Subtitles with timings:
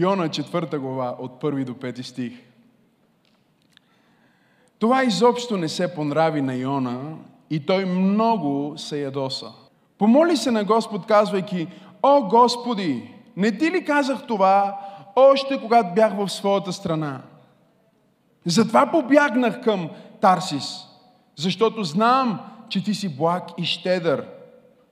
[0.00, 2.32] Йона 4 глава от 1 до 5 стих.
[4.78, 7.16] Това изобщо не се понрави на Йона
[7.50, 9.52] и той много се ядоса.
[9.98, 11.68] Помоли се на Господ, казвайки,
[12.02, 14.80] О Господи, не ти ли казах това
[15.16, 17.20] още когато бях в своята страна?
[18.46, 19.90] Затова побягнах към
[20.20, 20.86] Тарсис,
[21.36, 24.26] защото знам, че ти си благ и щедър,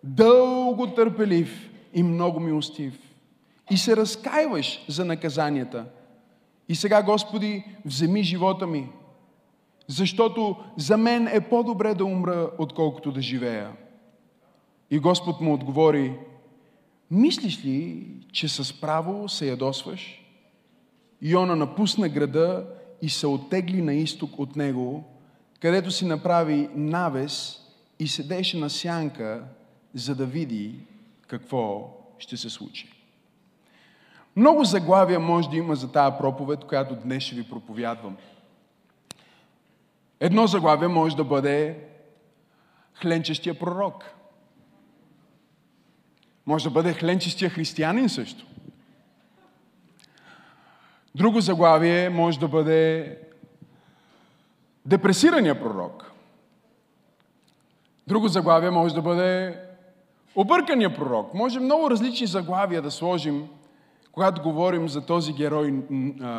[0.05, 3.08] дълго търпелив и много милостив.
[3.71, 5.85] И се разкаиваш за наказанията.
[6.69, 8.89] И сега, Господи, вземи живота ми,
[9.87, 13.73] защото за мен е по-добре да умра, отколкото да живея.
[14.91, 16.15] И Господ му отговори,
[17.11, 20.25] мислиш ли, че с право се ядосваш?
[21.23, 22.66] Йона напусна града
[23.03, 25.05] и се оттегли на изток от него,
[25.60, 27.60] където си направи навес
[27.99, 29.45] и седеше на сянка,
[29.95, 30.75] за да види
[31.27, 32.98] какво ще се случи.
[34.39, 38.17] Много заглавия може да има за тази проповед, която днес ще ви проповядвам.
[40.21, 41.79] Едно заглавие може да бъде
[42.95, 44.05] хленчещия пророк.
[46.47, 48.47] Може да бъде хленчестия християнин също.
[51.15, 53.19] Друго заглавие може да бъде
[54.87, 56.13] депресирания пророк.
[58.07, 59.61] Друго заглавие може да бъде
[60.35, 61.35] объркания пророк.
[61.35, 63.49] Може много различни заглавия да сложим,
[64.19, 65.83] когато говорим за този герой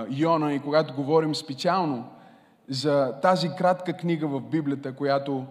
[0.10, 2.10] Йона и когато говорим специално
[2.70, 5.46] за тази кратка книга в Библията, която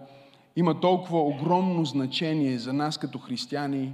[0.55, 3.93] има толкова огромно значение за нас като християни,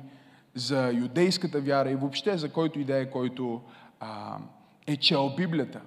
[0.56, 3.62] за юдейската вяра и въобще за който идея, който
[4.00, 4.38] а,
[4.88, 5.82] е чел Библията.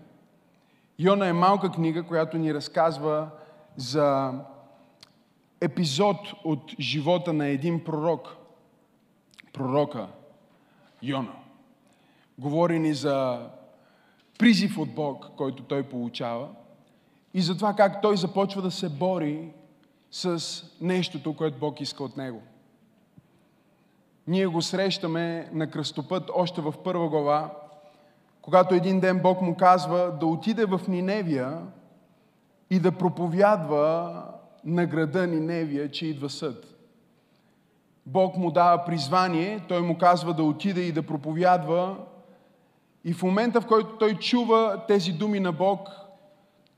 [0.99, 3.29] Йона е малка книга, която ни разказва
[3.77, 4.33] за
[5.61, 8.37] епизод от живота на един пророк.
[9.53, 10.07] Пророка
[11.03, 11.38] Йона.
[12.39, 13.49] Говори ни за
[14.39, 16.49] призив от Бог, който той получава
[17.35, 19.49] и за това как той започва да се бори
[20.11, 20.43] с
[20.81, 22.43] нещото, което Бог иска от него.
[24.27, 27.55] Ние го срещаме на кръстопът още в първа глава,
[28.43, 31.63] когато един ден Бог му казва да отиде в Ниневия
[32.71, 34.23] и да проповядва
[34.65, 36.75] на града Ниневия, че идва съд.
[38.07, 41.97] Бог му дава призвание, той му казва да отиде и да проповядва.
[43.05, 45.89] И в момента, в който той чува тези думи на Бог,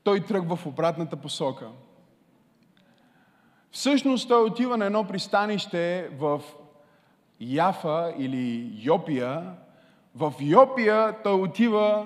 [0.03, 1.67] той тръгва в обратната посока.
[3.71, 6.41] Всъщност той отива на едно пристанище в
[7.39, 9.53] Яфа или Йопия.
[10.15, 12.05] В Йопия той отива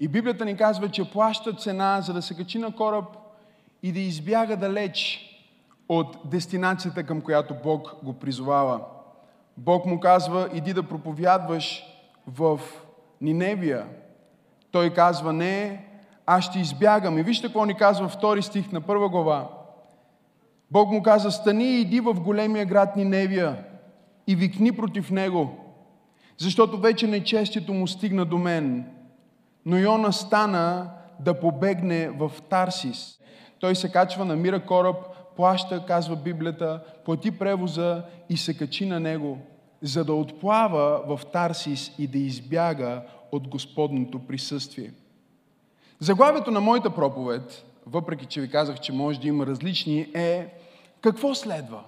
[0.00, 3.04] и Библията ни казва, че плаща цена, за да се качи на кораб
[3.82, 5.28] и да избяга далеч
[5.88, 8.80] от дестинацията, към която Бог го призовава.
[9.56, 11.84] Бог му казва, иди да проповядваш
[12.26, 12.60] в
[13.22, 13.86] Ниневия.
[14.70, 15.84] Той казва, не,
[16.26, 17.18] аз ще избягам.
[17.18, 19.48] И вижте какво ни казва втори стих на първа глава.
[20.70, 23.64] Бог му каза, стани и иди в големия град Ниневия
[24.26, 25.56] и викни против него,
[26.38, 28.86] защото вече нечестието му стигна до мен.
[29.66, 30.90] Но Йона стана
[31.20, 33.18] да побегне в Тарсис.
[33.60, 34.96] Той се качва, намира кораб,
[35.36, 39.38] плаща, казва Библията, плати превоза и се качи на него,
[39.82, 44.92] за да отплава в Тарсис и да избяга от Господното присъствие.
[46.00, 50.54] Заглавието на моята проповед, въпреки че ви казах, че може да има различни, е
[51.00, 51.82] какво следва?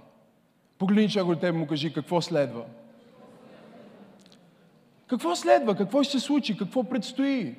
[0.78, 2.65] Погледни човек теб му кажи какво следва.
[5.06, 5.75] Какво следва?
[5.75, 6.56] Какво ще се случи?
[6.56, 7.54] Какво предстои?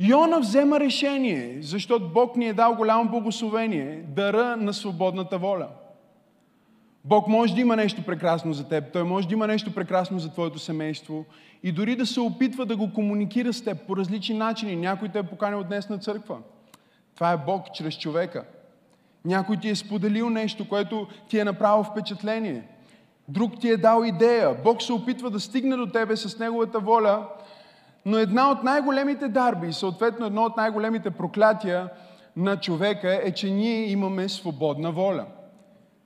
[0.00, 5.68] Йона взема решение, защото Бог ни е дал голямо благословение, дъра на свободната воля.
[7.04, 10.32] Бог може да има нещо прекрасно за теб, Той може да има нещо прекрасно за
[10.32, 11.24] твоето семейство
[11.62, 14.76] и дори да се опитва да го комуникира с теб по различни начини.
[14.76, 16.38] Някой те е поканил днес на църква.
[17.14, 18.44] Това е Бог чрез човека.
[19.24, 22.62] Някой ти е споделил нещо, което ти е направило впечатление.
[23.28, 24.56] Друг ти е дал идея.
[24.64, 27.28] Бог се опитва да стигне до тебе с Неговата воля,
[28.06, 31.88] но една от най-големите дарби, съответно едно от най-големите проклятия
[32.36, 35.26] на човека е, че ние имаме свободна воля.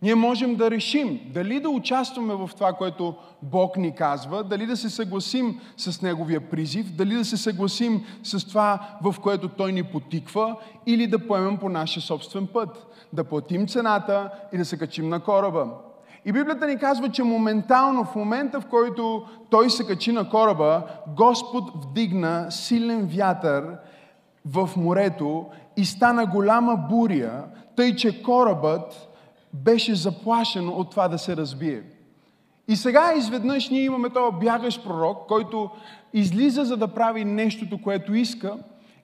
[0.03, 4.77] Ние можем да решим дали да участваме в това, което Бог ни казва, дали да
[4.77, 9.83] се съгласим с Неговия призив, дали да се съгласим с това, в което Той ни
[9.83, 10.57] потиква,
[10.87, 15.21] или да поемем по нашия собствен път, да платим цената и да се качим на
[15.21, 15.67] кораба.
[16.25, 20.83] И Библията ни казва, че моментално, в момента в който Той се качи на кораба,
[21.17, 23.77] Господ вдигна силен вятър
[24.47, 25.47] в морето
[25.77, 27.45] и стана голяма буря,
[27.77, 29.08] тъй че корабът
[29.53, 31.83] беше заплашен от това да се разбие.
[32.69, 35.71] И сега изведнъж ние имаме този бягащ пророк, който
[36.13, 38.57] излиза за да прави нещото, което иска.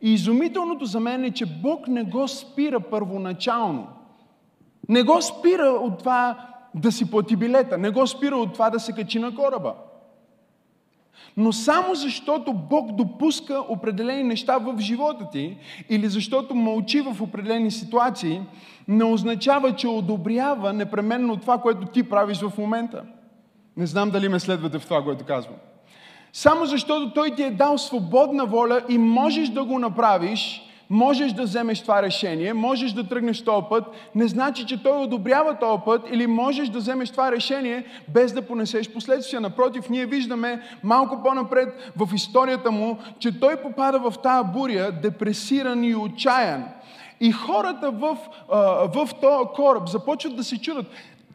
[0.02, 3.88] И изумителното за мен е, че Бог не го спира първоначално.
[4.88, 8.80] Не го спира от това да си плати билета, не го спира от това да
[8.80, 9.74] се качи на кораба.
[11.36, 15.56] Но само защото Бог допуска определени неща в живота ти
[15.88, 18.40] или защото мълчи в определени ситуации,
[18.88, 23.02] не означава, че одобрява непременно това, което ти правиш в момента.
[23.76, 25.56] Не знам дали ме следвате в това, което казвам.
[26.32, 30.62] Само защото Той ти е дал свободна воля и можеш да го направиш,
[30.94, 35.54] можеш да вземеш това решение, можеш да тръгнеш този път, не значи, че Той одобрява
[35.58, 39.40] този път или можеш да вземеш това решение без да понесеш последствия.
[39.40, 45.84] Напротив, ние виждаме малко по-напред в историята му, че Той попада в тази буря, депресиран
[45.84, 46.64] и отчаян.
[47.20, 48.18] И хората в,
[48.94, 50.86] в този кораб започват да се чудат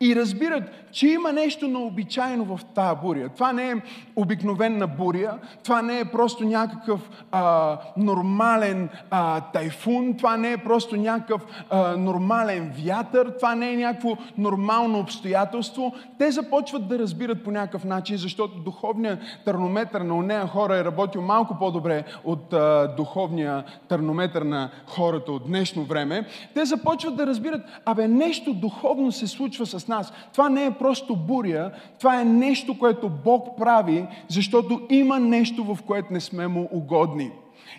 [0.01, 3.29] и разбират, че има нещо необичайно в тази буря.
[3.29, 3.75] Това не е
[4.15, 10.95] обикновена буря, това не е просто някакъв а, нормален а, тайфун, това не е просто
[10.95, 15.93] някакъв а, нормален вятър, това не е някакво нормално обстоятелство.
[16.17, 21.21] Те започват да разбират по някакъв начин, защото духовният тернометър на нея хора е работил
[21.21, 26.25] малко по-добре от а, духовния тернометър на хората от днешно време.
[26.53, 30.13] Те започват да разбират, абе нещо духовно се случва с нас.
[30.31, 35.83] Това не е просто буря, това е нещо, което Бог прави, защото има нещо, в
[35.87, 37.31] което не сме му угодни.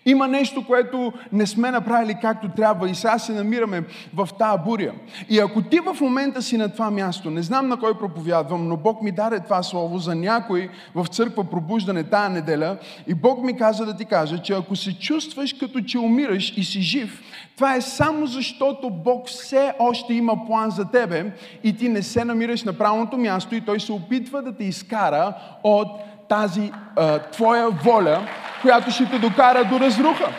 [0.07, 3.85] Има нещо, което не сме направили както трябва и сега се намираме
[4.15, 4.93] в тази буря.
[5.29, 8.77] И ако ти в момента си на това място, не знам на кой проповядвам, но
[8.77, 13.57] Бог ми даде това слово за някой в църква пробуждане тая неделя и Бог ми
[13.57, 17.23] каза да ти кажа, че ако се чувстваш като че умираш и си жив,
[17.57, 21.33] това е само защото Бог все още има план за тебе
[21.65, 25.35] и ти не се намираш на правилното място и Той се опитва да те изкара
[25.63, 25.89] от
[26.31, 28.29] тази а, твоя воля,
[28.63, 30.33] която ще те докара до разруха.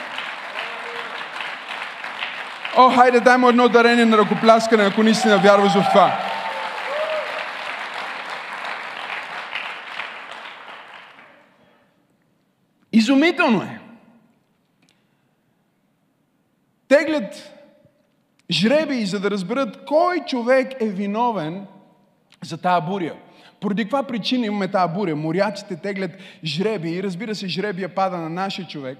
[2.78, 6.20] О, хайде, дай му едно дарение на ръкопляскане, ако наистина вярваш в това.
[12.94, 13.80] Изумително е.
[16.88, 17.54] Теглят
[18.52, 21.66] жреби, за да разберат кой човек е виновен
[22.44, 23.14] за тази буря.
[23.62, 25.16] Поради каква причина имаме тази буря?
[25.16, 26.12] Моряците теглят
[26.44, 28.98] жреби и разбира се, жребия пада на нашия човек.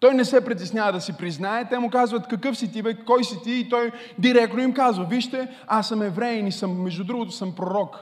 [0.00, 1.68] Той не се притеснява да си признае.
[1.68, 5.04] Те му казват какъв си ти, бе, кой си ти и той директно им казва,
[5.04, 7.96] вижте, аз съм евреин и съм, между другото, съм пророк.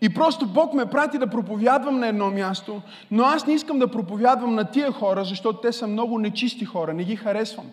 [0.00, 3.90] И просто Бог ме прати да проповядвам на едно място, но аз не искам да
[3.90, 7.66] проповядвам на тия хора, защото те са много нечисти хора, не ги харесвам.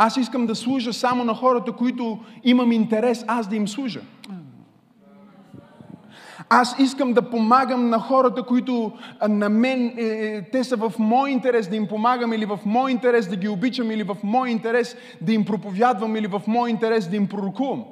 [0.00, 4.00] Аз искам да служа само на хората, които имам интерес аз да им служа.
[6.50, 8.92] Аз искам да помагам на хората, които
[9.28, 12.90] на мен, е, е, те са в мой интерес да им помагам, или в мой
[12.90, 17.08] интерес да ги обичам, или в мой интерес да им проповядвам, или в мой интерес
[17.08, 17.84] да им пророкувам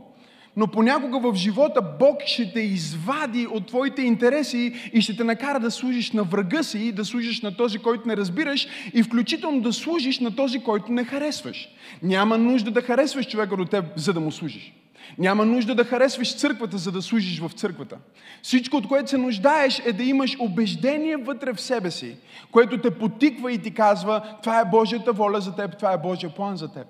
[0.56, 5.60] но понякога в живота Бог ще те извади от твоите интереси и ще те накара
[5.60, 9.72] да служиш на врага си, да служиш на този, който не разбираш и включително да
[9.72, 11.68] служиш на този, който не харесваш.
[12.02, 14.72] Няма нужда да харесваш човека до теб, за да му служиш.
[15.18, 17.96] Няма нужда да харесваш църквата, за да служиш в църквата.
[18.42, 22.16] Всичко, от което се нуждаеш, е да имаш убеждение вътре в себе си,
[22.50, 26.34] което те потиква и ти казва, това е Божията воля за теб, това е Божия
[26.34, 26.86] план за теб.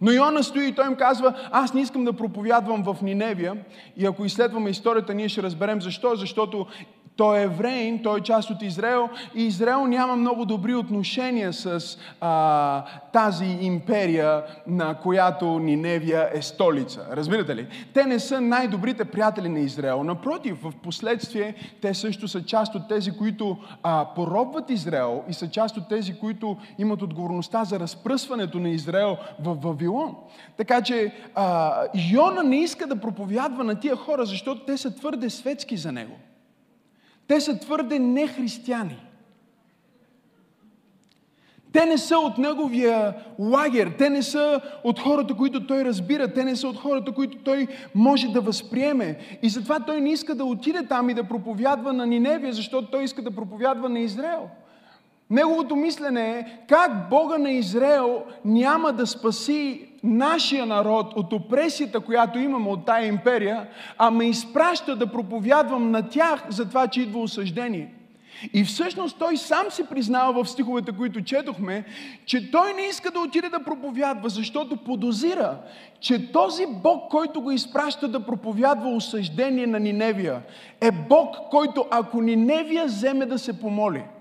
[0.00, 3.56] Но Йона стои и той им казва, аз не искам да проповядвам в Ниневия.
[3.96, 6.16] И ако изследваме историята, ние ще разберем защо.
[6.16, 6.66] Защото
[7.16, 11.98] той е евреин, той е част от Израел и Израел няма много добри отношения с
[12.20, 17.06] а, тази империя, на която Ниневия е столица.
[17.12, 17.66] Разбирате ли?
[17.94, 20.04] Те не са най-добрите приятели на Израел.
[20.04, 25.50] Напротив, в последствие те също са част от тези, които а, поробват Израел и са
[25.50, 30.16] част от тези, които имат отговорността за разпръсването на Израел в Вавилон.
[30.56, 31.74] Така че а,
[32.12, 36.16] Йона не иска да проповядва на тия хора, защото те са твърде светски за него.
[37.28, 39.02] Те са твърде нехристияни.
[41.72, 46.44] Те не са от неговия лагер, те не са от хората, които той разбира, те
[46.44, 49.18] не са от хората, които той може да възприеме.
[49.42, 53.04] И затова той не иска да отиде там и да проповядва на Ниневия, защото той
[53.04, 54.48] иска да проповядва на Израел.
[55.30, 62.38] Неговото мислене е как Бога на Израел няма да спаси нашия народ от опресията, която
[62.38, 63.68] имаме от тая империя,
[63.98, 67.92] а ме изпраща да проповядвам на тях за това, че идва осъждение.
[68.52, 71.84] И всъщност той сам си признава в стиховете, които четохме,
[72.26, 75.58] че той не иска да отиде да проповядва, защото подозира,
[76.00, 80.42] че този Бог, който го изпраща да проповядва осъждение на Ниневия,
[80.80, 84.02] е Бог, който ако Ниневия вземе да се помоли–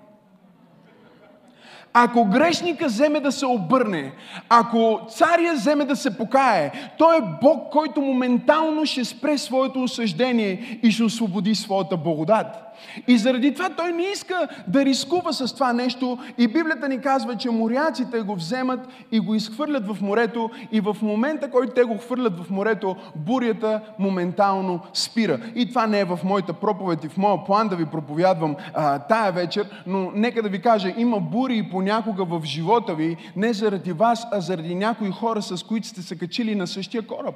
[1.97, 4.11] ако грешника вземе да се обърне,
[4.49, 10.79] ако царя вземе да се покае, той е Бог, който моментално ще спре своето осъждение
[10.83, 12.75] и ще освободи своята благодат.
[13.08, 16.17] И заради това той не иска да рискува с това нещо.
[16.38, 18.79] И Библията ни казва, че моряците го вземат
[19.12, 20.50] и го изхвърлят в морето.
[20.72, 25.39] И в момента, който те го хвърлят в морето, бурята моментално спира.
[25.55, 29.00] И това не е в моята проповед и в моя план да ви проповядвам а,
[29.00, 33.53] тая вечер, но нека да ви кажа, има бури и понякога в живота ви, не
[33.53, 37.36] заради вас, а заради някои хора, с които сте се качили на същия кораб.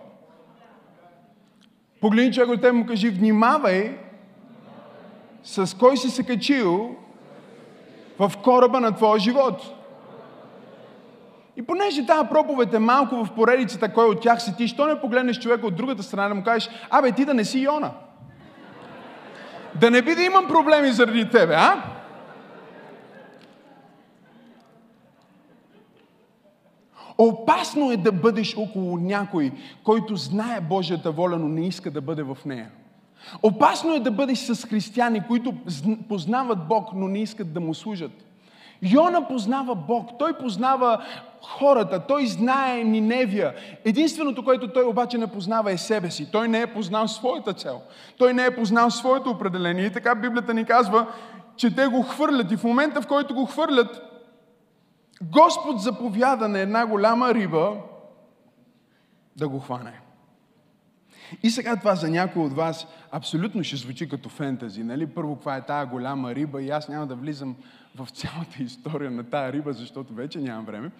[2.01, 3.97] Погледни човек те му кажи, внимавай,
[5.43, 6.95] с кой си се качил
[8.19, 9.75] в кораба на твоя живот.
[11.57, 15.01] И понеже тази проповед е малко в поредицата, кой от тях си ти, що не
[15.01, 17.91] погледнеш човека от другата страна да му кажеш, абе ти да не си Йона.
[19.75, 21.83] Да не би да имам проблеми заради тебе, а?
[27.17, 29.51] Опасно е да бъдеш около някой,
[29.83, 32.69] който знае Божията воля, но не иска да бъде в нея.
[33.43, 35.53] Опасно е да бъдеш с християни, които
[36.09, 38.11] познават Бог, но не искат да му служат.
[38.81, 41.03] Йона познава Бог, той познава
[41.41, 43.53] хората, той знае Ниневия.
[43.85, 46.31] Единственото, което той обаче не познава е себе си.
[46.31, 47.81] Той не е познал своята цел.
[48.17, 49.85] Той не е познал своето определение.
[49.85, 51.07] И така Библията ни казва,
[51.55, 52.51] че те го хвърлят.
[52.51, 54.01] И в момента, в който го хвърлят,
[55.21, 57.73] Господ заповяда на една голяма риба
[59.35, 60.01] да го хване.
[61.43, 64.83] И сега това за някой от вас абсолютно ще звучи като фентази.
[64.83, 65.07] Нали?
[65.07, 67.55] Първо, каква е тая голяма риба и аз няма да влизам
[67.95, 70.91] в цялата история на тая риба, защото вече нямам време.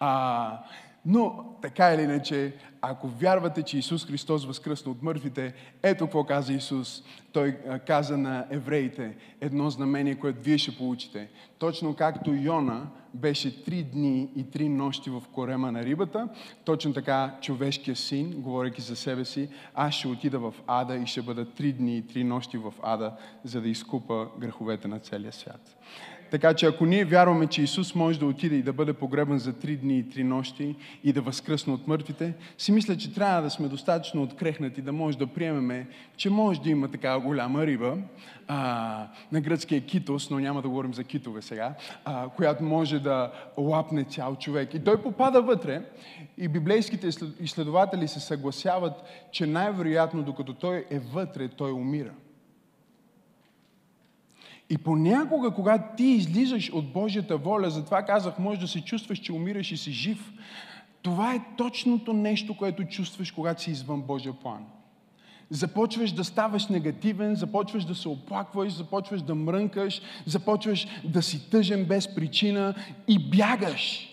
[0.00, 0.58] А,
[1.06, 6.52] но така или иначе, ако вярвате, че Исус Христос възкръсна от мъртвите, ето какво каза
[6.52, 7.02] Исус.
[7.32, 11.28] Той каза на евреите едно знамение, което вие ще получите.
[11.58, 16.28] Точно както Йона беше три дни и три нощи в корема на рибата,
[16.64, 21.22] точно така човешкия син, говоряки за себе си, аз ще отида в ада и ще
[21.22, 23.12] бъда три дни и три нощи в ада,
[23.44, 25.76] за да изкупа греховете на целия свят.
[26.30, 29.52] Така че ако ние вярваме, че Исус може да отиде и да бъде погребан за
[29.52, 33.50] три дни и три нощи и да възкръсне от мъртвите, си мисля, че трябва да
[33.50, 37.96] сме достатъчно открехнати, да може да приемеме, че може да има такава голяма риба,
[38.48, 43.32] а, на гръцкия китос, но няма да говорим за китове сега, а, която може да
[43.56, 44.74] лапне цял човек.
[44.74, 45.82] И той попада вътре
[46.38, 47.08] и библейските
[47.40, 48.92] изследователи се съгласяват,
[49.32, 52.12] че най-вероятно, докато той е вътре, той умира.
[54.70, 59.32] И понякога, когато ти излизаш от Божията воля, затова казах, може да се чувстваш, че
[59.32, 60.32] умираш и си жив,
[61.02, 64.64] това е точното нещо, което чувстваш, когато си извън Божия план.
[65.50, 71.84] Започваш да ставаш негативен, започваш да се оплакваш, започваш да мрънкаш, започваш да си тъжен
[71.84, 72.74] без причина
[73.08, 74.07] и бягаш.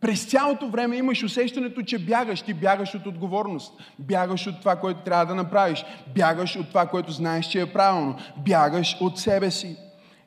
[0.00, 2.42] През цялото време имаш усещането, че бягаш.
[2.42, 3.72] Ти бягаш от отговорност.
[3.98, 5.84] Бягаш от това, което трябва да направиш.
[6.14, 8.16] Бягаш от това, което знаеш, че е правилно.
[8.36, 9.76] Бягаш от себе си.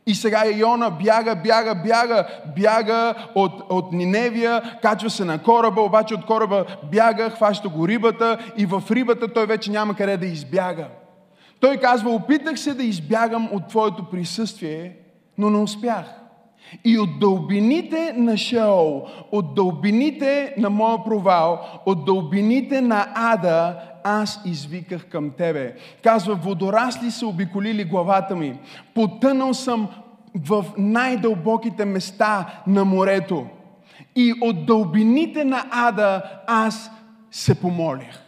[0.07, 6.13] И сега Иона бяга, бяга, бяга, бяга от, от Ниневия, качва се на кораба, обаче
[6.13, 10.87] от кораба бяга, хваща го рибата и в рибата той вече няма къде да избяга.
[11.59, 14.97] Той казва, опитах се да избягам от твоето присъствие,
[15.37, 16.05] но не успях.
[16.85, 24.41] И от дълбините на Шеол, от дълбините на моя провал, от дълбините на ада, аз
[24.45, 25.75] извиках към тебе.
[26.03, 28.57] Казва, водорасли са обиколили главата ми.
[28.93, 29.87] Потънал съм
[30.35, 33.45] в най-дълбоките места на морето.
[34.15, 36.91] И от дълбините на ада аз
[37.31, 38.22] се помолих.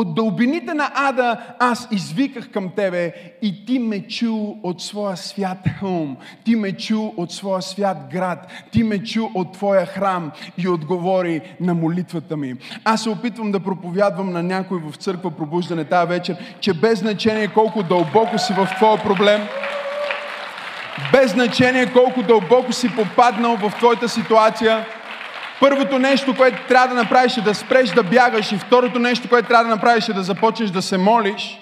[0.00, 5.58] От дълбините на ада аз извиках към Тебе и Ти ме чу от своя свят
[5.80, 6.16] хълм.
[6.44, 8.46] Ти ме чу от своя свят град.
[8.70, 12.54] Ти ме чу от Твоя храм и отговори на молитвата ми.
[12.84, 17.48] Аз се опитвам да проповядвам на някой в църква пробуждане тази вечер, че без значение
[17.48, 19.40] колко дълбоко си в Твоя проблем,
[21.12, 24.86] без значение колко дълбоко си попаднал в Твоята ситуация,
[25.60, 29.48] Първото нещо, което трябва да направиш е да спреш да бягаш и второто нещо, което
[29.48, 31.60] трябва да направиш е да започнеш да се молиш.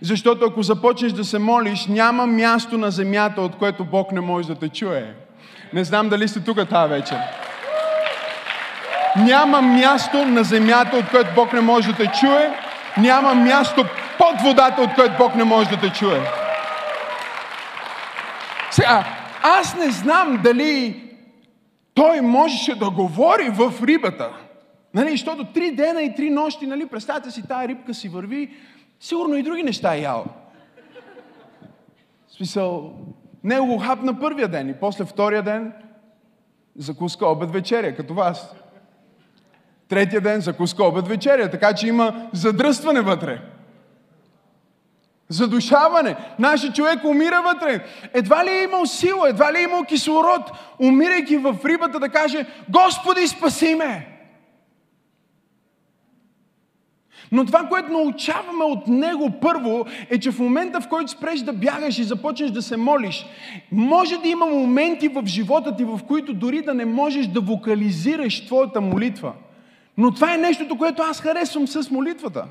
[0.00, 4.48] Защото ако започнеш да се молиш, няма място на земята, от което Бог не може
[4.48, 5.14] да те чуе.
[5.72, 7.18] Не знам дали сте тук тази вечер.
[9.16, 12.50] Няма място на земята, от което Бог не може да те чуе.
[12.96, 13.84] Няма място
[14.18, 16.20] под водата, от което Бог не може да те чуе.
[18.70, 19.04] Сега,
[19.42, 21.03] аз не знам дали
[21.94, 24.30] той можеше да говори в рибата.
[24.94, 28.50] Нали, защото три дена и три нощи, нали, представете си, тая рибка си върви,
[29.00, 30.24] сигурно и други неща е ял.
[32.28, 32.92] В смисъл,
[33.44, 35.72] не го хапна първия ден и после втория ден
[36.76, 38.54] закуска обед вечеря, като вас.
[39.88, 43.53] Третия ден закуска обед вечеря, така че има задръстване вътре.
[45.34, 46.16] Задушаване.
[46.38, 47.84] Нашия човек умира вътре.
[48.14, 52.46] Едва ли е имал сила, едва ли е имал кислород, умирайки в рибата да каже,
[52.68, 54.06] Господи, спаси ме!
[57.32, 61.52] Но това, което научаваме от него първо, е, че в момента, в който спреш да
[61.52, 63.26] бягаш и започнеш да се молиш,
[63.72, 68.46] може да има моменти в живота ти, в които дори да не можеш да вокализираш
[68.46, 69.32] твоята молитва.
[69.96, 72.44] Но това е нещото, което аз харесвам с молитвата.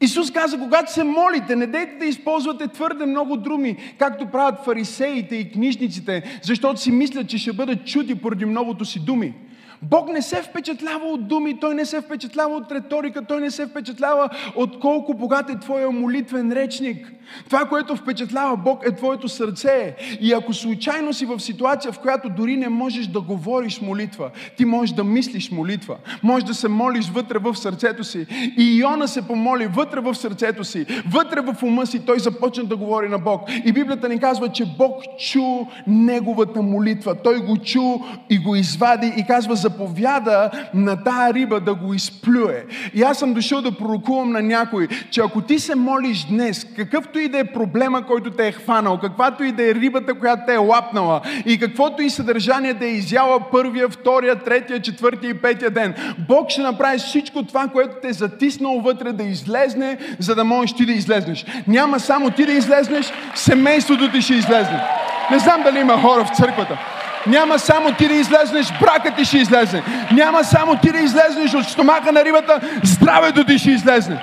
[0.00, 5.36] Исус каза, когато се молите, не дейте да използвате твърде много думи, както правят фарисеите
[5.36, 9.34] и книжниците, защото си мислят, че ще бъдат чути поради многото си думи.
[9.82, 13.66] Бог не се впечатлява от думи, Той не се впечатлява от риторика, Той не се
[13.66, 17.12] впечатлява от колко богат е Твоя молитвен речник.
[17.46, 19.96] Това, което впечатлява Бог е Твоето сърце.
[20.20, 24.64] И ако случайно си в ситуация, в която дори не можеш да говориш молитва, ти
[24.64, 28.26] можеш да мислиш молитва, можеш да се молиш вътре в сърцето си.
[28.58, 32.76] И Иона се помоли вътре в сърцето си, вътре в ума си, той започна да
[32.76, 33.42] говори на Бог.
[33.64, 35.42] И Библията ни казва, че Бог чу
[35.86, 37.14] неговата молитва.
[37.14, 37.98] Той го чу
[38.30, 42.64] и го извади и казва, заповяда на тая риба да го изплюе.
[42.94, 47.18] И аз съм дошъл да пророкувам на някой, че ако ти се молиш днес, какъвто
[47.18, 50.54] и да е проблема, който те е хванал, каквато и да е рибата, която те
[50.54, 55.70] е лапнала и каквото и съдържание да е изяла първия, втория, третия, четвъртия и петия
[55.70, 55.94] ден,
[56.28, 60.76] Бог ще направи всичко това, което те е затиснало вътре да излезне, за да можеш
[60.76, 61.46] ти да излезнеш.
[61.66, 64.82] Няма само ти да излезнеш, семейството ти ще излезне.
[65.30, 66.99] Не знам дали има хора в църквата.
[67.26, 69.82] Няма само ти да излезнеш, бракът ти ще излезне.
[70.12, 74.18] Няма само ти да излезнеш от стомаха на рибата, здравето ти ще излезне.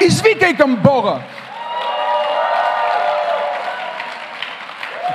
[0.00, 1.18] Извикай към Бога.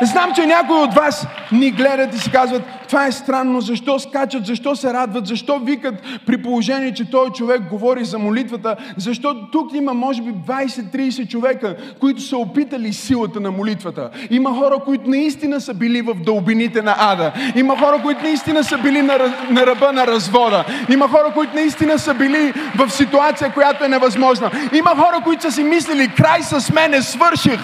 [0.02, 4.46] Знам, че някои от вас ни гледат и си казват, това е странно, защо скачат,
[4.46, 9.74] защо се радват, защо викат при положение, че той човек говори за молитвата, защото тук
[9.74, 14.10] има може би 20-30 човека, които са опитали силата на молитвата.
[14.30, 17.32] Има хора, които наистина са били в дълбините на ада.
[17.56, 19.18] Има хора, които наистина са били на,
[19.50, 20.66] на ръба на развода.
[20.90, 24.52] Има хора, които наистина са били в ситуация, която е невъзможна.
[24.74, 27.60] Има хора, които са си мислили, край с мене, свърших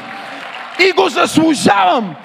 [0.79, 2.15] и го заслужавам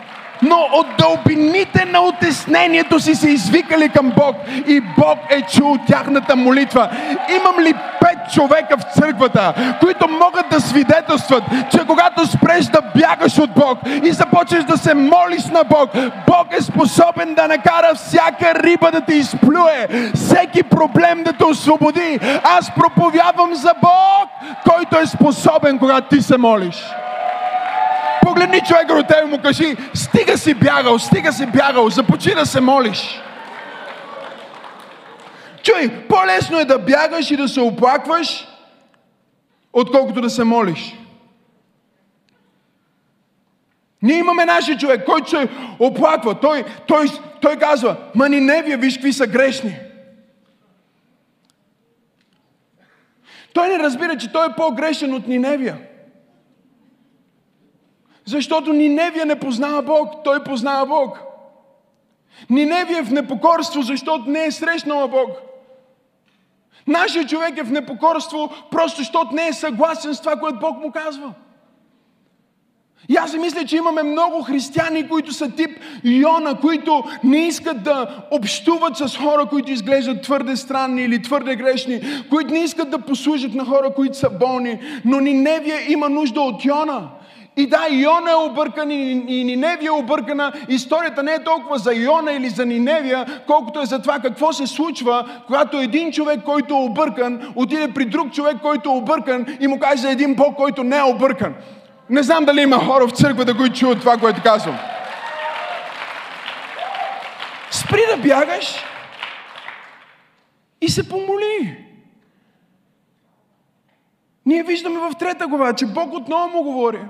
[0.42, 6.36] но от дълбините на отеснението си се извикали към Бог и Бог е чул тяхната
[6.36, 6.88] молитва.
[7.36, 13.38] Имам ли пет човека в църквата, които могат да свидетелстват, че когато спреш да бягаш
[13.38, 15.90] от Бог и започнеш да се молиш на Бог,
[16.26, 22.18] Бог е способен да накара всяка риба да те изплюе, всеки проблем да те освободи.
[22.44, 24.30] Аз проповядвам за Бог,
[24.70, 26.84] който е способен, когато ти се молиш.
[28.32, 32.46] Погледни човека до тебе и му кажи, стига си бягал, стига си бягал, започни да
[32.46, 33.20] се молиш.
[35.62, 38.48] Чуй, по-лесно е да бягаш и да се оплакваш,
[39.72, 40.96] отколкото да се молиш.
[44.02, 46.40] Ние имаме нашия човек, който се оплаква.
[46.40, 47.06] Той, той,
[47.40, 49.76] той казва, ма Ниневия, виж какви са грешни.
[53.52, 55.78] Той не разбира, че той е по-грешен от Ниневия.
[58.26, 61.22] Защото Ниневия не познава Бог, той познава Бог.
[62.50, 65.30] Ниневия е в непокорство, защото не е срещнала Бог.
[66.86, 70.92] Нашия човек е в непокорство, просто защото не е съгласен с това, което Бог му
[70.92, 71.32] казва.
[73.08, 75.70] И аз си мисля, че имаме много християни, които са тип
[76.04, 82.00] Йона, които не искат да общуват с хора, които изглеждат твърде странни или твърде грешни,
[82.30, 84.78] които не искат да послужат на хора, които са болни.
[85.04, 87.08] Но Ниневия има нужда от Йона.
[87.56, 90.52] И да, Иона е объркан и, Ниневия е объркана.
[90.68, 94.66] Историята не е толкова за Иона или за Ниневия, колкото е за това какво се
[94.66, 99.66] случва, когато един човек, който е объркан, отиде при друг човек, който е объркан и
[99.66, 101.54] му каже за един Бог, който не е объркан.
[102.10, 104.78] Не знам дали има хора в църквата, които чуят това, което казвам.
[107.70, 108.84] Спри да бягаш
[110.80, 111.76] и се помоли.
[114.46, 117.00] Ние виждаме в трета глава, че Бог отново му говори.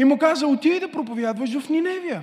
[0.00, 2.22] И му каза, отиди да проповядваш в Ниневия.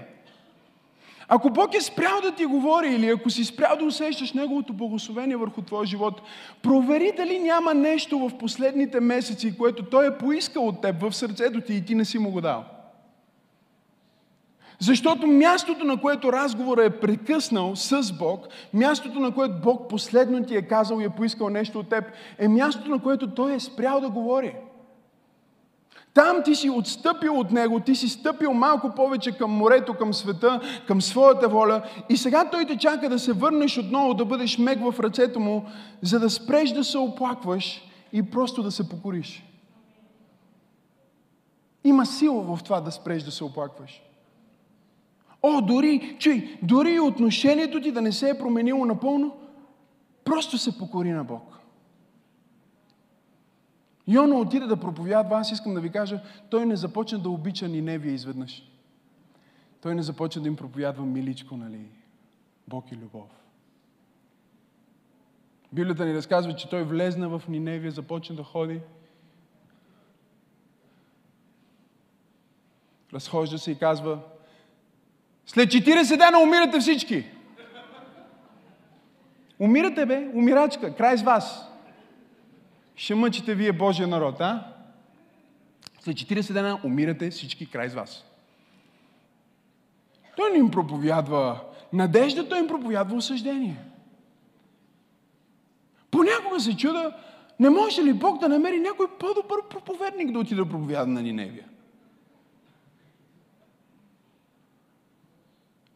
[1.28, 5.36] Ако Бог е спрял да ти говори или ако си спрял да усещаш Неговото благословение
[5.36, 6.22] върху твоя живот,
[6.62, 11.62] провери дали няма нещо в последните месеци, което Той е поискал от теб в сърцето
[11.62, 12.66] ти и ти не си му го дал.
[14.80, 20.56] Защото мястото, на което разговорът е прекъснал с Бог, мястото, на което Бог последно ти
[20.56, 22.04] е казал и е поискал нещо от теб,
[22.40, 24.54] е мястото, на което Той е спрял да говори.
[26.14, 30.62] Там ти си отстъпил от Него, ти си стъпил малко повече към морето, към света,
[30.88, 34.80] към своята воля и сега Той те чака да се върнеш отново, да бъдеш мег
[34.80, 35.66] в ръцете Му,
[36.02, 37.82] за да спреш да се оплакваш
[38.14, 39.44] и просто да се покориш.
[41.84, 44.02] Има сила в това да спреш да се оплакваш.
[45.44, 49.36] О, дори, чуй, дори отношението ти да не се е променило напълно,
[50.26, 51.57] просто се покори на Бог.
[54.08, 58.14] Йона отиде да проповядва, аз искам да ви кажа, той не започна да обича Ниневия
[58.14, 58.64] изведнъж.
[59.82, 61.80] Той не започна да им проповядва миличко, нали?
[62.68, 63.30] Бог и любов.
[65.74, 68.80] Библията ни разказва, че той влезна в Ниневия, започна да ходи.
[73.14, 74.20] Разхожда се и казва,
[75.46, 77.26] след 40 дена умирате всички.
[79.60, 81.67] Умирате, бе, умирачка, край с вас.
[82.98, 84.68] Ще мъчите вие Божия народ, а?
[86.00, 88.26] След 40 дена умирате всички край с вас.
[90.36, 91.60] Той не им проповядва
[91.94, 93.78] надежда, той им проповядва осъждение.
[96.12, 97.14] Понякога се чуда,
[97.60, 101.66] не може ли Бог да намери някой по-добър проповедник да отиде да проповяда на Ниневия?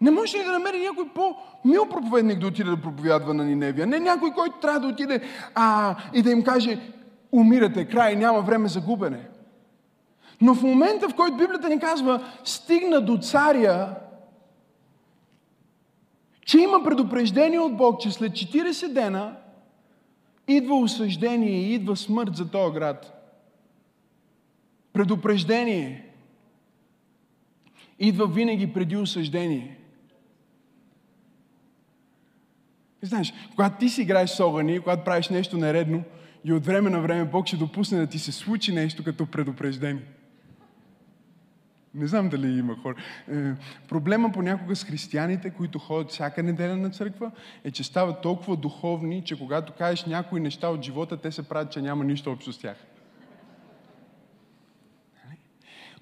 [0.01, 3.87] Не може ли да намери някой по-мил проповедник да отиде да проповядва на Ниневия?
[3.87, 5.21] Не някой, който трябва да отиде
[5.55, 6.79] а, и да им каже,
[7.31, 9.27] умирате, край, няма време за губене.
[10.41, 13.95] Но в момента, в който Библията ни казва, стигна до царя,
[16.45, 19.35] че има предупреждение от Бог, че след 40 дена
[20.47, 23.27] идва осъждение и идва смърт за този град.
[24.93, 26.05] Предупреждение
[27.99, 29.80] идва винаги преди осъждение.
[33.03, 36.03] И знаеш, когато ти си играеш с огъни, когато правиш нещо нередно,
[36.45, 40.03] и от време на време Бог ще допусне да ти се случи нещо като предупреждение.
[41.93, 42.95] Не знам дали има хора.
[43.31, 43.51] Е,
[43.89, 47.31] проблема понякога с християните, които ходят всяка неделя на църква,
[47.63, 51.71] е, че стават толкова духовни, че когато кажеш някои неща от живота, те се правят,
[51.71, 52.77] че няма нищо общо с тях.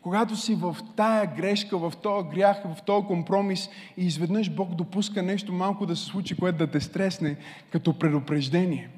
[0.01, 5.23] Когато си в тая грешка, в този грях, в този компромис и изведнъж Бог допуска
[5.23, 7.37] нещо малко да се случи, което да те стресне
[7.71, 8.89] като предупреждение.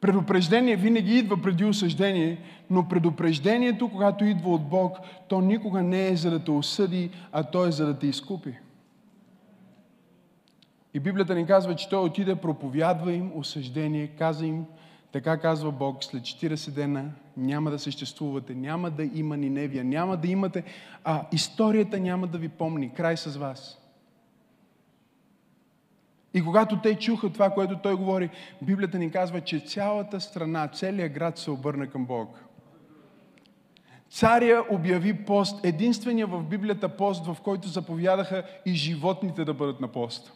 [0.00, 2.38] Предупреждение винаги идва преди осъждение,
[2.70, 7.42] но предупреждението, когато идва от Бог, то никога не е за да те осъди, а
[7.42, 8.54] то е за да те изкупи.
[10.94, 14.64] И Библията ни казва, че той отиде, проповядва им осъждение, каза им,
[15.12, 20.28] така казва Бог, след 40 дена няма да съществувате, няма да има Ниневия, няма да
[20.28, 20.64] имате,
[21.04, 23.78] а историята няма да ви помни, край с вас.
[26.34, 28.30] И когато те чуха това, което той говори,
[28.62, 32.44] Библията ни казва, че цялата страна, целият град се обърна към Бог.
[34.10, 39.88] Царя обяви пост, единствения в Библията пост, в който заповядаха и животните да бъдат на
[39.88, 40.32] пост.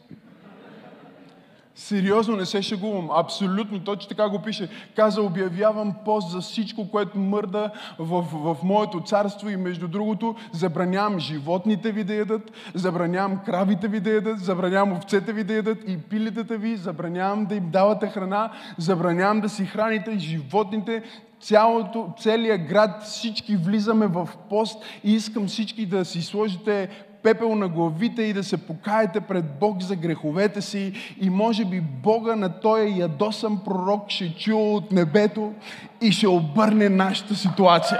[1.77, 3.09] Сериозно не се шегувам.
[3.11, 4.69] Абсолютно, точно така го пише.
[4.95, 11.19] Каза, обявявам пост за всичко, което мърда в, в моето царство и между другото забранявам
[11.19, 15.97] животните ви да ядат, забранявам кравите ви да ядат, забранявам овцете ви да ядат и
[15.97, 21.03] пилетата ви, забранявам да им давате храна, забранявам да си храните животните,
[21.39, 26.89] цялото, целият град, всички влизаме в пост и искам всички да си сложите
[27.23, 31.81] пепел на главите и да се покаете пред Бог за греховете си и може би
[31.81, 35.53] Бога на този ядосан пророк ще чуе от небето
[36.01, 37.99] и ще обърне нашата ситуация.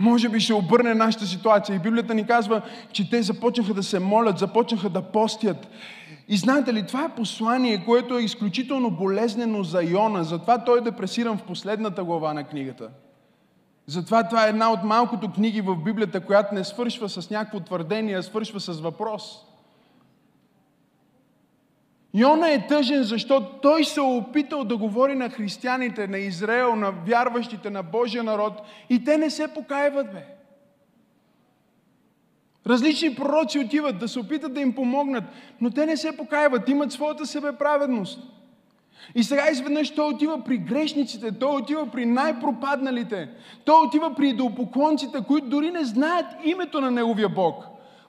[0.00, 1.76] Може би ще обърне нашата ситуация.
[1.76, 2.62] И Библията ни казва,
[2.92, 5.68] че те започнаха да се молят, започнаха да постят.
[6.28, 10.24] И знаете ли, това е послание, което е изключително болезнено за Йона.
[10.24, 12.90] Затова той е депресиран в последната глава на книгата.
[13.86, 18.16] Затова това е една от малкото книги в Библията, която не свършва с някакво твърдение,
[18.16, 19.44] а свършва с въпрос.
[22.14, 26.90] Йона е тъжен, защото той се е опитал да говори на християните, на Израел, на
[26.90, 30.37] вярващите, на Божия народ и те не се покаяват, бе.
[32.68, 35.24] Различни пророци отиват да се опитат да им помогнат,
[35.60, 38.20] но те не се покаяват, имат своята себеправедност.
[39.14, 43.28] И сега изведнъж той отива при грешниците, той отива при най-пропадналите,
[43.64, 47.64] той отива при идолопоклонците, които дори не знаят името на неговия Бог,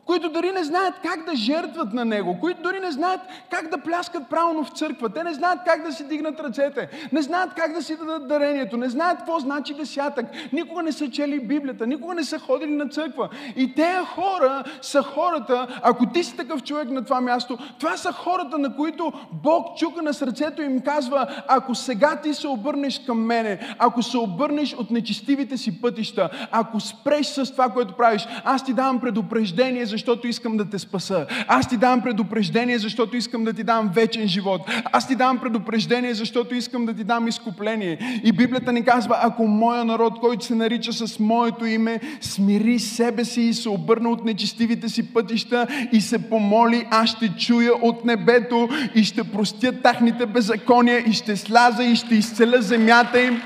[0.10, 3.78] които дори не знаят как да жертват на Него, които дори не знаят как да
[3.78, 5.10] пляскат правилно в църква.
[5.10, 8.78] Те не знаят как да си дигнат ръцете, не знаят как да си дадат дарението,
[8.78, 12.90] не знаят какво значи десятък, никога не са чели Библията, никога не са ходили на
[12.90, 13.30] църква.
[13.56, 18.12] И те хора са хората, ако ти си такъв човек на това място, това са
[18.12, 23.00] хората, на които Бог чука на сърцето и им казва, ако сега ти се обърнеш
[23.06, 28.28] към мене, ако се обърнеш от нечестивите си пътища, ако спреш с това, което правиш,
[28.44, 31.26] аз ти давам предупреждение, защото искам да те спаса.
[31.48, 34.62] Аз ти давам предупреждение, защото искам да ти дам вечен живот.
[34.92, 38.22] Аз ти давам предупреждение, защото искам да ти дам изкупление.
[38.24, 43.26] И Библията ни казва, ако моя народ, който се нарича с моето име, смири себе
[43.26, 48.06] си и се обърна от нечестивите си пътища и се помоли, аз ще чуя от
[48.06, 53.42] небето и ще простя тахните беззакония и ще сляза и ще изцеля земята им.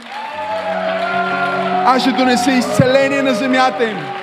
[1.86, 4.23] Аз ще донеса изцеление на земята им.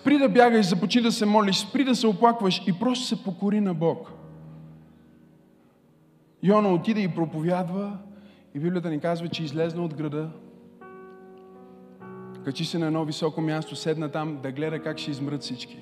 [0.00, 3.60] Спри да бягаш, започни да се молиш, спри да се оплакваш и просто се покори
[3.60, 4.12] на Бог.
[6.42, 7.98] Йона отиде и проповядва
[8.54, 10.30] и Библията ни казва, че излезна от града,
[12.44, 15.78] качи се на едно високо място, седна там да гледа как ще измрат всички.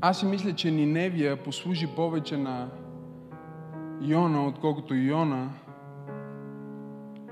[0.00, 2.68] Аз си мисля, че Ниневия послужи повече на
[4.00, 5.50] Йона, отколкото Йона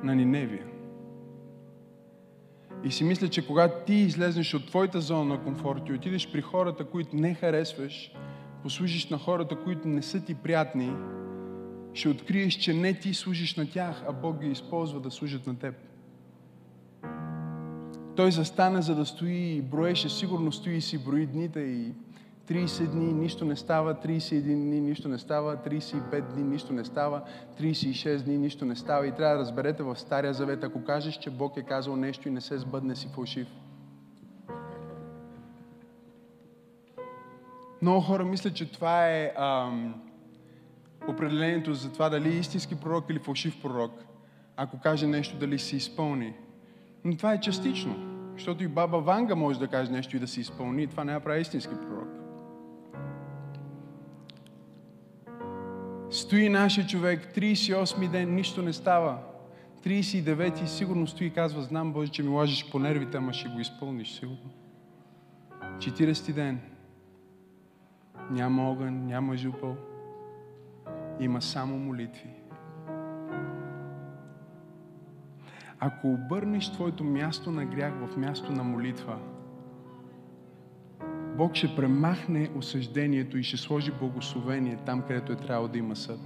[0.05, 0.67] на Ниневия.
[2.85, 6.41] И си мисля, че когато ти излезнеш от твоята зона на комфорт и отидеш при
[6.41, 8.13] хората, които не харесваш,
[8.63, 10.93] послужиш на хората, които не са ти приятни,
[11.95, 15.59] ще откриеш, че не ти служиш на тях, а Бог ги използва да служат на
[15.59, 15.75] теб.
[18.17, 21.93] Той застана, за да стои и броеше, сигурно стои и си брои дните и
[22.49, 27.23] 30 дни нищо не става, 31 дни нищо не става, 35 дни нищо не става,
[27.61, 29.07] 36 дни нищо не става.
[29.07, 32.31] И трябва да разберете в Стария Завет, ако кажеш, че Бог е казал нещо и
[32.31, 33.49] не се сбъдне си фалшив.
[37.83, 39.95] Много хора мислят, че това е ам,
[41.09, 43.93] определението за това дали е истински пророк или фалшив пророк,
[44.57, 46.35] ако каже нещо, дали се изпълни.
[47.05, 47.97] Но това е частично,
[48.33, 50.87] защото и баба Ванга може да каже нещо и да се изпълни.
[50.87, 52.24] Това не прави истински пророк.
[56.15, 59.19] Стои нашия човек, 38 ден, нищо не става.
[59.85, 63.61] 39 сигурно стои и казва, знам Боже, че ми лажиш по нервите, ама ще го
[63.61, 64.51] изпълниш сигурно.
[65.63, 66.61] 40 ден.
[68.31, 69.77] Няма огън, няма жупъл.
[71.21, 72.31] Има само молитви.
[75.81, 79.19] Ако обърнеш твоето място на грях в място на молитва,
[81.37, 86.21] Бог ще премахне осъждението и ще сложи благословение там, където е трябвало да има съд.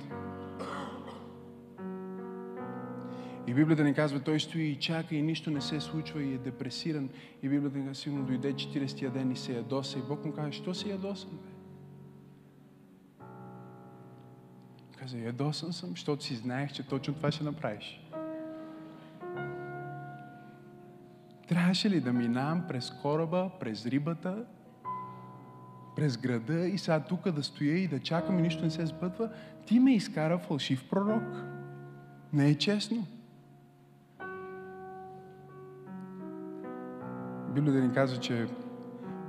[3.47, 6.39] И Библията ни казва, той стои и чака и нищо не се случва и е
[6.39, 7.09] депресиран.
[7.43, 9.99] И Библията ни казва, сигурно дойде 40-тия ден и се ядоса.
[9.99, 11.51] И Бог му казва, що се ядосан, бе?
[14.99, 18.01] Каза, ядосан съм, защото си знаех, че точно това ще направиш.
[21.49, 24.45] Трябваше ли да минавам през кораба, през рибата,
[25.99, 29.31] през града и сега тук да стоя и да чакам и нищо не се сбъдва,
[29.67, 31.23] ти ме изкара фалшив пророк.
[32.33, 33.07] Не е честно.
[37.55, 38.47] Библията ни казва, че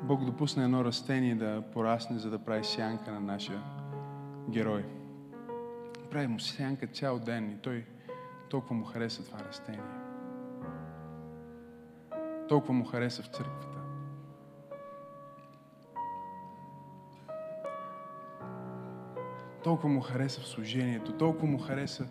[0.03, 3.61] Бог допусна едно растение да порасне, за да прави сянка на нашия
[4.49, 4.85] герой.
[6.11, 7.85] Прави му сянка цял ден и той
[8.49, 9.81] толкова му хареса това растение.
[12.49, 13.78] Толкова му хареса в църквата.
[19.63, 22.07] Толкова му хареса в служението, толкова му хареса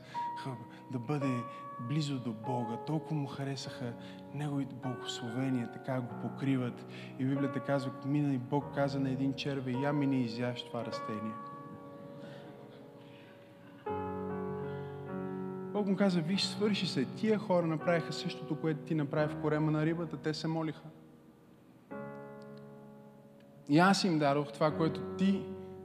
[0.92, 1.42] да бъде
[1.80, 3.92] близо до Бога, толкова му харесаха
[4.34, 6.86] Неговите благословения, така го покриват.
[7.18, 10.84] И Библията казва, мина и Бог каза на един черве, я ми не изяш това
[10.84, 11.32] растение.
[15.72, 17.04] Бог му каза, виж, свърши се.
[17.04, 20.16] Тия хора направиха същото, което ти направи в корема на рибата.
[20.16, 20.82] Те се молиха.
[23.68, 25.42] И аз им дадох това, което ти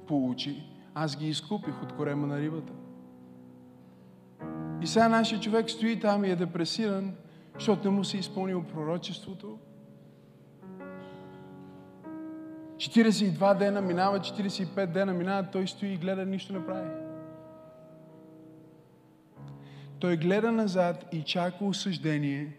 [0.08, 2.74] получи аз ги изкупих от корема на рибата.
[4.82, 7.16] И сега нашия човек стои там и е депресиран,
[7.56, 9.58] защото не му се е изпълнил пророчеството.
[12.78, 16.90] 42 дена минава, 45 дена минава, той стои и гледа, нищо не прави.
[20.00, 22.58] Той гледа назад и чака осъждение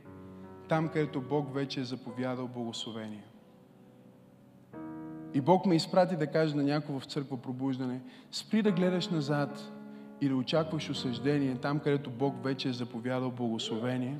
[0.69, 3.25] там, където Бог вече е заповядал благословение.
[5.35, 8.01] И Бог ме изпрати да каже на някого в църква пробуждане,
[8.33, 9.73] спри да гледаш назад
[10.21, 14.17] или очакваш осъждение там, където Бог вече е заповядал благословение.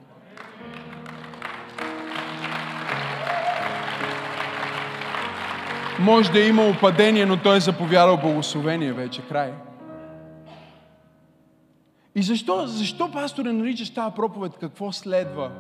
[6.01, 9.23] Може да е имало падение, но Той е заповядал благословение вече.
[9.29, 9.53] Край.
[12.15, 15.51] И защо, защо пастор наричаш тази проповед какво следва?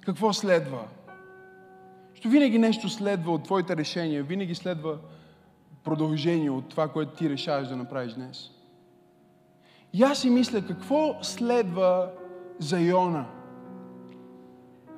[0.00, 0.80] Какво следва?
[2.26, 4.98] Защото винаги нещо следва от твоите решения, винаги следва
[5.84, 8.50] продължение от това, което ти решаваш да направиш днес.
[9.92, 12.10] И аз си мисля, какво следва
[12.58, 13.26] за Йона?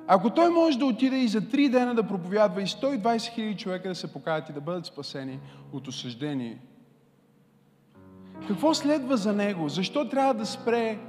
[0.07, 3.89] Ако той може да отиде и за три дена да проповядва и 120 хиляди човека
[3.89, 5.39] да се покаят и да бъдат спасени
[5.73, 6.59] от осъждение,
[8.47, 9.69] какво следва за него?
[9.69, 10.99] Защо трябва да спре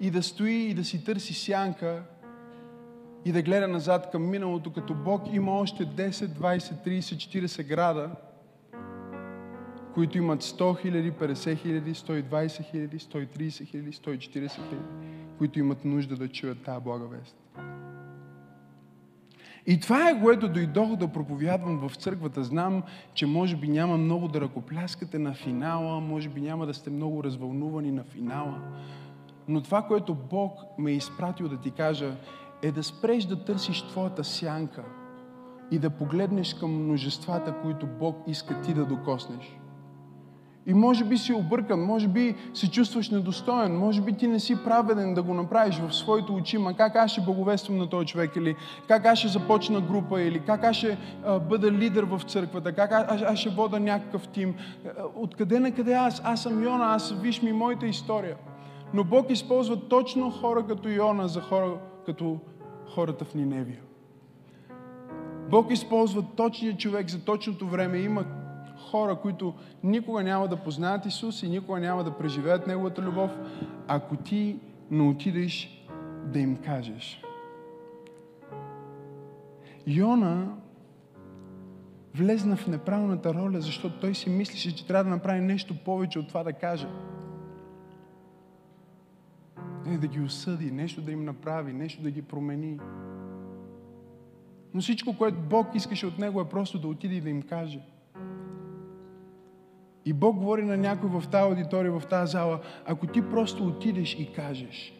[0.00, 2.02] и да стои и да си търси сянка
[3.26, 8.10] и да гледа назад към миналото, като Бог има още 10, 20, 30, 40 града,
[9.94, 14.84] които имат 100 хиляди, 50 хиляди, 120 хиляди, 130 хиляди, 140 хиляди,
[15.38, 17.36] които имат нужда да чуят тази блага вест.
[19.66, 22.44] И това е, което дойдох да проповядвам в църквата.
[22.44, 22.82] Знам,
[23.14, 27.24] че може би няма много да ръкопляскате на финала, може би няма да сте много
[27.24, 28.60] развълнувани на финала.
[29.48, 32.16] Но това, което Бог ме е изпратил да ти кажа,
[32.66, 34.84] е да спреш да търсиш твоята сянка
[35.70, 39.58] и да погледнеш към множествата, които Бог иска ти да докоснеш.
[40.66, 44.64] И може би си объркан, може би се чувстваш недостоен, може би ти не си
[44.64, 48.36] праведен да го направиш в своите очи, ма как аз ще благовествам на този човек,
[48.36, 48.56] или
[48.88, 52.92] как аз ще започна група, или как аз ще а, бъда лидер в църквата, как
[52.92, 54.54] аз, аз ще вода някакъв тим.
[55.14, 56.22] Откъде на къде аз?
[56.24, 58.36] Аз съм Йона, аз виж ми моята история.
[58.94, 62.38] Но Бог използва точно хора като Йона за хора като
[62.94, 63.80] хората в Ниневия.
[65.50, 67.98] Бог използва точния човек за точното време.
[67.98, 68.24] Има
[68.90, 73.30] хора, които никога няма да познаят Исус и никога няма да преживеят Неговата любов,
[73.88, 74.58] ако ти
[74.90, 75.84] не отидеш
[76.24, 77.22] да им кажеш.
[79.86, 80.48] Йона
[82.14, 86.28] влезна в неправилната роля, защото той си мислеше, че трябва да направи нещо повече от
[86.28, 86.88] това да каже.
[89.86, 92.78] Не, да ги осъди, нещо да им направи, нещо да ги промени.
[94.74, 97.80] Но всичко, което Бог искаше от него е просто да отиде и да им каже–
[100.06, 104.14] и Бог говори на някой в тази аудитория, в тази зала, ако ти просто отидеш
[104.14, 104.92] и кажеш,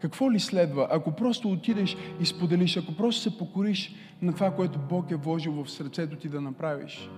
[0.00, 0.88] какво ли следва?
[0.90, 5.64] Ако просто отидеш и споделиш, ако просто се покориш на това, което Бог е вложил
[5.64, 7.10] в сърцето ти да направиш,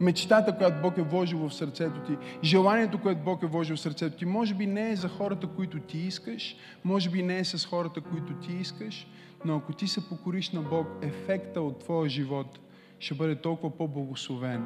[0.00, 4.16] мечтата, която Бог е вложил в сърцето ти, желанието, което Бог е вложил в сърцето
[4.16, 7.66] ти, може би не е за хората, които ти искаш, може би не е с
[7.66, 9.06] хората, които ти искаш,
[9.44, 12.58] но ако ти се покориш на Бог, ефекта от твоя живот
[12.98, 14.64] ще бъде толкова по-благословен,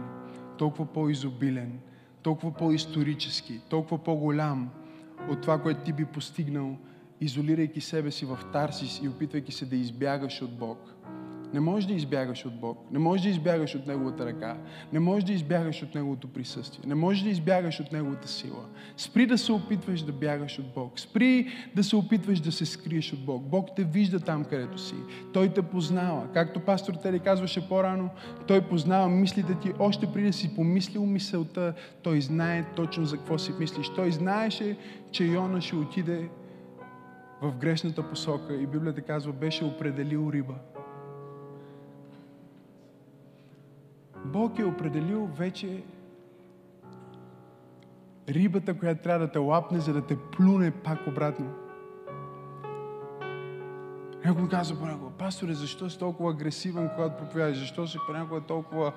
[0.59, 1.79] толкова по-изобилен,
[2.23, 4.71] толкова по-исторически, толкова по-голям
[5.31, 6.77] от това, което ти би постигнал,
[7.21, 10.95] изолирайки себе си в Тарсис и опитвайки се да избягаш от Бог.
[11.53, 12.79] Не можеш да избягаш от Бог.
[12.93, 14.57] Не можеш да избягаш от Неговата ръка.
[14.93, 16.85] Не можеш да избягаш от Неговото присъствие.
[16.87, 18.65] Не можеш да избягаш от Неговата сила.
[18.97, 21.01] Спри да се опитваш да бягаш от Бог.
[21.01, 23.43] Спри да се опитваш да се скриеш от Бог.
[23.43, 24.95] Бог те вижда там, където си.
[25.33, 26.33] Той те познава.
[26.35, 28.11] Както пастор Тели казваше по-рано,
[28.47, 29.73] Той познава мислите ти.
[29.79, 33.89] Още преди да си помислил мисълта, Той знае точно за какво си мислиш.
[33.89, 34.77] Той знаеше,
[35.11, 36.29] че Йона ще отиде
[37.43, 40.55] в грешната посока и Библията казва, беше определил риба.
[44.25, 45.83] Бог е определил вече
[48.29, 51.47] рибата, която трябва да те лапне, за да те плюне пак обратно.
[54.25, 57.59] Някой казва понякога, пасторе, защо си толкова агресивен, когато проповядаш?
[57.59, 58.93] Защо си понякога толкова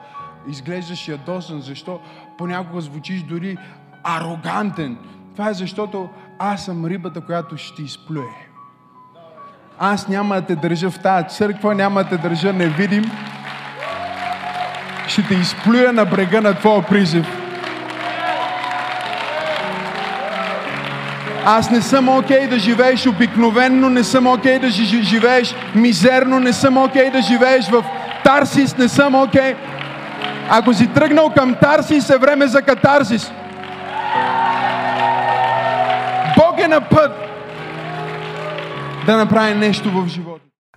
[0.50, 1.62] изглеждаш ядосан?
[1.62, 2.00] Защо
[2.38, 3.58] понякога звучиш дори
[4.04, 4.98] арогантен?
[5.32, 6.10] Това е защото
[6.40, 8.50] аз съм рибата, която ще изплюе.
[9.80, 13.04] Аз няма да те държа в тази църква, няма да те държа невидим
[15.08, 17.26] ще те изплюя на брега на твоя призив.
[21.46, 24.70] Аз не съм окей okay да живееш обикновенно, не съм окей okay да
[25.04, 27.84] живееш мизерно, не съм окей okay да живееш в
[28.24, 29.42] Тарсис, не съм окей.
[29.42, 29.56] Okay.
[30.50, 33.32] Ако си тръгнал към Тарсис, е време за катарсис.
[36.38, 37.12] Бог е на път
[39.06, 40.45] да направи нещо в живота.